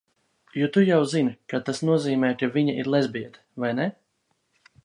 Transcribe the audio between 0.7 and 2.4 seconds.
tu jau zini, ka tas nozīmē,